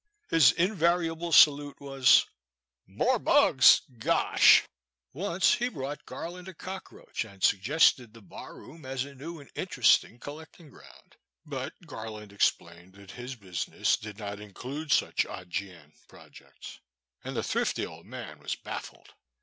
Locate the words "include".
14.39-14.91